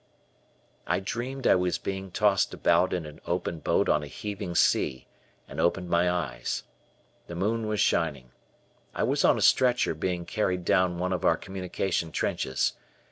[0.87, 5.05] I dreamed I was being tossed about in an open boat on a heaving sea
[5.47, 6.63] and opened my eyes.
[7.27, 8.31] The moon was shining.
[8.95, 12.73] I was on a stretcher being carried down one of our communication trenches.